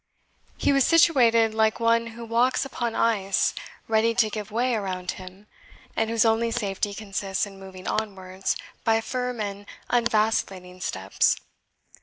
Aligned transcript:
He 0.57 0.73
was 0.73 0.83
situated 0.83 1.53
like 1.53 1.79
one 1.79 2.07
who 2.17 2.25
walks 2.25 2.65
upon 2.65 2.95
ice 2.95 3.53
ready 3.87 4.15
to 4.15 4.31
give 4.31 4.49
way 4.49 4.73
around 4.73 5.11
him, 5.11 5.45
and 5.95 6.09
whose 6.09 6.25
only 6.25 6.49
safety 6.49 6.95
consists 6.95 7.45
in 7.45 7.59
moving 7.59 7.87
onwards, 7.87 8.57
by 8.83 8.99
firm 8.99 9.39
and 9.39 9.67
unvacillating 9.91 10.81
steps. 10.81 11.35